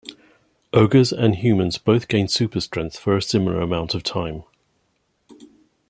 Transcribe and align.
Ogres 0.73 1.11
and 1.11 1.35
humans 1.35 1.77
both 1.77 2.07
gain 2.07 2.27
super 2.27 2.59
strength 2.59 2.97
for 2.97 3.15
a 3.15 3.21
similar 3.21 3.61
amount 3.61 3.93
of 3.93 4.01
time. 4.01 4.41